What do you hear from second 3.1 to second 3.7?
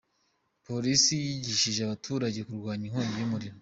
y’umuriro